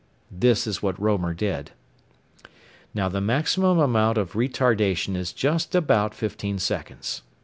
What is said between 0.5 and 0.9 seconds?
is